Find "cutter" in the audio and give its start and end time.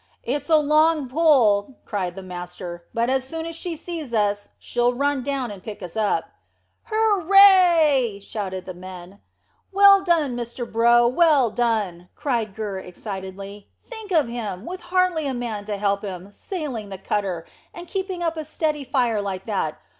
16.97-17.45